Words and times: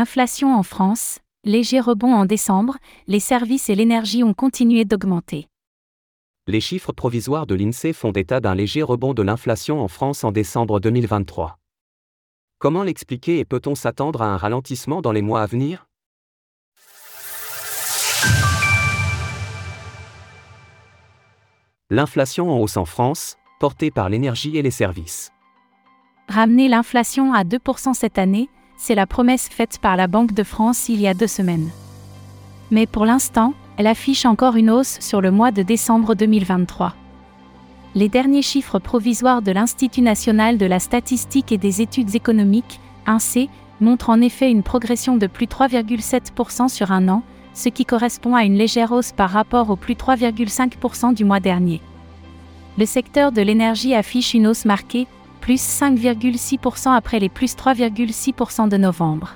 Inflation 0.00 0.54
en 0.56 0.62
France, 0.62 1.18
léger 1.44 1.78
rebond 1.78 2.14
en 2.14 2.24
décembre, 2.24 2.78
les 3.06 3.20
services 3.20 3.68
et 3.68 3.74
l'énergie 3.74 4.24
ont 4.24 4.32
continué 4.32 4.86
d'augmenter. 4.86 5.46
Les 6.46 6.62
chiffres 6.62 6.92
provisoires 6.92 7.46
de 7.46 7.54
l'INSEE 7.54 7.92
font 7.92 8.12
état 8.12 8.40
d'un 8.40 8.54
léger 8.54 8.80
rebond 8.80 9.12
de 9.12 9.20
l'inflation 9.20 9.78
en 9.78 9.88
France 9.88 10.24
en 10.24 10.32
décembre 10.32 10.80
2023. 10.80 11.58
Comment 12.58 12.82
l'expliquer 12.82 13.40
et 13.40 13.44
peut-on 13.44 13.74
s'attendre 13.74 14.22
à 14.22 14.32
un 14.32 14.38
ralentissement 14.38 15.02
dans 15.02 15.12
les 15.12 15.20
mois 15.20 15.42
à 15.42 15.46
venir? 15.46 15.86
L'inflation 21.90 22.50
en 22.50 22.58
hausse 22.58 22.78
en 22.78 22.86
France, 22.86 23.36
portée 23.58 23.90
par 23.90 24.08
l'énergie 24.08 24.56
et 24.56 24.62
les 24.62 24.70
services. 24.70 25.30
Ramener 26.26 26.68
l'inflation 26.68 27.34
à 27.34 27.44
2% 27.44 27.92
cette 27.92 28.16
année, 28.16 28.48
c'est 28.82 28.94
la 28.94 29.06
promesse 29.06 29.50
faite 29.50 29.78
par 29.78 29.94
la 29.94 30.06
Banque 30.06 30.32
de 30.32 30.42
France 30.42 30.88
il 30.88 31.02
y 31.02 31.06
a 31.06 31.12
deux 31.12 31.26
semaines. 31.26 31.68
Mais 32.70 32.86
pour 32.86 33.04
l'instant, 33.04 33.52
elle 33.76 33.86
affiche 33.86 34.24
encore 34.24 34.56
une 34.56 34.70
hausse 34.70 34.96
sur 35.00 35.20
le 35.20 35.30
mois 35.30 35.50
de 35.50 35.62
décembre 35.62 36.14
2023. 36.14 36.94
Les 37.94 38.08
derniers 38.08 38.40
chiffres 38.40 38.78
provisoires 38.78 39.42
de 39.42 39.52
l'Institut 39.52 40.00
national 40.00 40.56
de 40.56 40.64
la 40.64 40.78
statistique 40.78 41.52
et 41.52 41.58
des 41.58 41.82
études 41.82 42.14
économiques, 42.14 42.80
INSEE, 43.06 43.50
montrent 43.82 44.08
en 44.08 44.22
effet 44.22 44.50
une 44.50 44.62
progression 44.62 45.18
de 45.18 45.26
plus 45.26 45.46
3,7% 45.46 46.68
sur 46.68 46.90
un 46.90 47.08
an, 47.08 47.22
ce 47.52 47.68
qui 47.68 47.84
correspond 47.84 48.34
à 48.34 48.44
une 48.44 48.56
légère 48.56 48.92
hausse 48.92 49.12
par 49.12 49.28
rapport 49.28 49.68
au 49.68 49.76
plus 49.76 49.94
3,5% 49.94 51.12
du 51.12 51.26
mois 51.26 51.40
dernier. 51.40 51.82
Le 52.78 52.86
secteur 52.86 53.30
de 53.30 53.42
l'énergie 53.42 53.94
affiche 53.94 54.32
une 54.32 54.46
hausse 54.46 54.64
marquée, 54.64 55.06
plus 55.50 55.82
5,6% 55.82 56.94
après 56.94 57.18
les 57.18 57.28
plus 57.28 57.56
3,6% 57.56 58.68
de 58.68 58.76
novembre. 58.76 59.34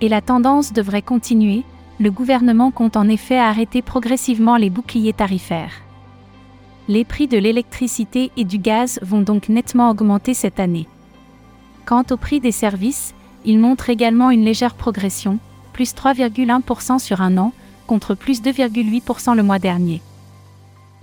Et 0.00 0.08
la 0.08 0.22
tendance 0.22 0.72
devrait 0.72 1.02
continuer, 1.02 1.62
le 1.98 2.10
gouvernement 2.10 2.70
compte 2.70 2.96
en 2.96 3.06
effet 3.06 3.36
arrêter 3.36 3.82
progressivement 3.82 4.56
les 4.56 4.70
boucliers 4.70 5.12
tarifaires. 5.12 5.74
Les 6.88 7.04
prix 7.04 7.28
de 7.28 7.36
l'électricité 7.36 8.30
et 8.38 8.44
du 8.44 8.56
gaz 8.56 8.98
vont 9.02 9.20
donc 9.20 9.50
nettement 9.50 9.90
augmenter 9.90 10.32
cette 10.32 10.58
année. 10.58 10.88
Quant 11.84 12.04
au 12.10 12.16
prix 12.16 12.40
des 12.40 12.50
services, 12.50 13.12
il 13.44 13.58
montre 13.58 13.90
également 13.90 14.30
une 14.30 14.46
légère 14.46 14.74
progression, 14.74 15.38
plus 15.74 15.92
3,1% 15.92 16.98
sur 16.98 17.20
un 17.20 17.36
an, 17.36 17.52
contre 17.86 18.14
plus 18.14 18.40
2,8% 18.40 19.36
le 19.36 19.42
mois 19.42 19.58
dernier. 19.58 20.00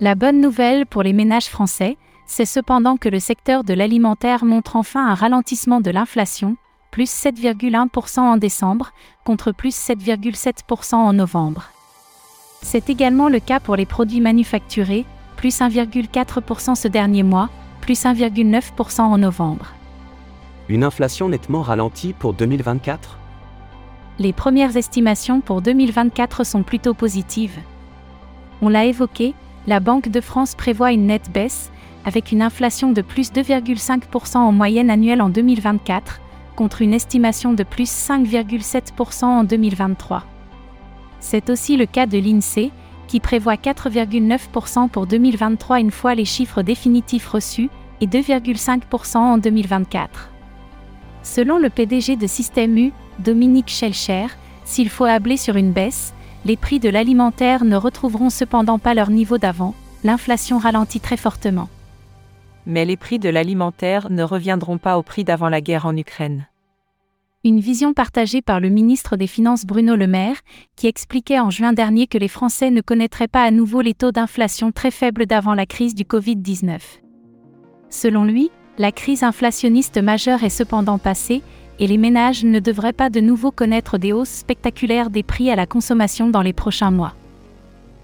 La 0.00 0.16
bonne 0.16 0.40
nouvelle 0.40 0.86
pour 0.86 1.04
les 1.04 1.12
ménages 1.12 1.46
français, 1.46 1.96
c'est 2.28 2.44
cependant 2.44 2.98
que 2.98 3.08
le 3.08 3.18
secteur 3.18 3.64
de 3.64 3.74
l'alimentaire 3.74 4.44
montre 4.44 4.76
enfin 4.76 5.08
un 5.08 5.14
ralentissement 5.14 5.80
de 5.80 5.90
l'inflation, 5.90 6.56
plus 6.90 7.10
7,1% 7.10 8.20
en 8.20 8.36
décembre, 8.36 8.92
contre 9.24 9.50
plus 9.50 9.74
7,7% 9.74 10.94
en 10.94 11.12
novembre. 11.14 11.70
C'est 12.62 12.90
également 12.90 13.28
le 13.28 13.40
cas 13.40 13.60
pour 13.60 13.76
les 13.76 13.86
produits 13.86 14.20
manufacturés, 14.20 15.06
plus 15.36 15.58
1,4% 15.58 16.74
ce 16.74 16.86
dernier 16.86 17.22
mois, 17.22 17.48
plus 17.80 18.04
1,9% 18.04 19.00
en 19.00 19.18
novembre. 19.18 19.72
Une 20.68 20.84
inflation 20.84 21.30
nettement 21.30 21.62
ralentie 21.62 22.12
pour 22.12 22.34
2024 22.34 23.18
Les 24.18 24.34
premières 24.34 24.76
estimations 24.76 25.40
pour 25.40 25.62
2024 25.62 26.44
sont 26.44 26.62
plutôt 26.62 26.92
positives. 26.92 27.58
On 28.60 28.68
l'a 28.68 28.84
évoqué, 28.84 29.34
la 29.66 29.80
Banque 29.80 30.08
de 30.08 30.20
France 30.20 30.54
prévoit 30.54 30.92
une 30.92 31.06
nette 31.06 31.30
baisse, 31.30 31.70
avec 32.04 32.32
une 32.32 32.42
inflation 32.42 32.92
de 32.92 33.02
plus 33.02 33.32
2,5% 33.32 34.36
en 34.36 34.52
moyenne 34.52 34.90
annuelle 34.90 35.22
en 35.22 35.28
2024, 35.28 36.20
contre 36.56 36.82
une 36.82 36.94
estimation 36.94 37.52
de 37.52 37.62
plus 37.62 37.90
5,7% 37.90 39.24
en 39.24 39.44
2023. 39.44 40.24
C'est 41.20 41.50
aussi 41.50 41.76
le 41.76 41.86
cas 41.86 42.06
de 42.06 42.18
l'INSEE, 42.18 42.72
qui 43.06 43.20
prévoit 43.20 43.54
4,9% 43.54 44.88
pour 44.88 45.06
2023 45.06 45.80
une 45.80 45.90
fois 45.90 46.14
les 46.14 46.24
chiffres 46.24 46.62
définitifs 46.62 47.28
reçus, 47.28 47.70
et 48.00 48.06
2,5% 48.06 49.16
en 49.16 49.38
2024. 49.38 50.30
Selon 51.22 51.58
le 51.58 51.68
PDG 51.70 52.16
de 52.16 52.26
Système 52.26 52.76
U, 52.78 52.92
Dominique 53.18 53.70
Schelcher, 53.70 54.26
s'il 54.64 54.88
faut 54.88 55.04
habler 55.04 55.36
sur 55.36 55.56
une 55.56 55.72
baisse, 55.72 56.14
les 56.44 56.56
prix 56.56 56.78
de 56.78 56.88
l'alimentaire 56.88 57.64
ne 57.64 57.76
retrouveront 57.76 58.30
cependant 58.30 58.78
pas 58.78 58.94
leur 58.94 59.10
niveau 59.10 59.38
d'avant, 59.38 59.74
l'inflation 60.04 60.58
ralentit 60.58 61.00
très 61.00 61.16
fortement 61.16 61.68
mais 62.68 62.84
les 62.84 62.98
prix 62.98 63.18
de 63.18 63.30
l'alimentaire 63.30 64.10
ne 64.10 64.22
reviendront 64.22 64.78
pas 64.78 64.98
au 64.98 65.02
prix 65.02 65.24
d'avant 65.24 65.48
la 65.48 65.60
guerre 65.60 65.86
en 65.86 65.96
Ukraine. 65.96 66.46
Une 67.42 67.60
vision 67.60 67.94
partagée 67.94 68.42
par 68.42 68.60
le 68.60 68.68
ministre 68.68 69.16
des 69.16 69.26
Finances 69.26 69.64
Bruno 69.64 69.96
Le 69.96 70.06
Maire, 70.06 70.36
qui 70.76 70.86
expliquait 70.86 71.40
en 71.40 71.50
juin 71.50 71.72
dernier 71.72 72.06
que 72.06 72.18
les 72.18 72.28
Français 72.28 72.70
ne 72.70 72.82
connaîtraient 72.82 73.26
pas 73.26 73.42
à 73.42 73.50
nouveau 73.50 73.80
les 73.80 73.94
taux 73.94 74.12
d'inflation 74.12 74.70
très 74.70 74.90
faibles 74.90 75.24
d'avant 75.24 75.54
la 75.54 75.64
crise 75.64 75.94
du 75.94 76.04
Covid-19. 76.04 76.78
Selon 77.88 78.24
lui, 78.24 78.50
la 78.76 78.92
crise 78.92 79.22
inflationniste 79.22 79.96
majeure 79.98 80.44
est 80.44 80.50
cependant 80.50 80.98
passée, 80.98 81.42
et 81.78 81.86
les 81.86 81.96
ménages 81.96 82.44
ne 82.44 82.58
devraient 82.58 82.92
pas 82.92 83.08
de 83.08 83.20
nouveau 83.20 83.50
connaître 83.50 83.98
des 83.98 84.12
hausses 84.12 84.28
spectaculaires 84.28 85.10
des 85.10 85.22
prix 85.22 85.50
à 85.50 85.56
la 85.56 85.66
consommation 85.66 86.28
dans 86.28 86.42
les 86.42 86.52
prochains 86.52 86.90
mois. 86.90 87.14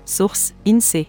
Source 0.06 0.54
INSEE 0.66 1.08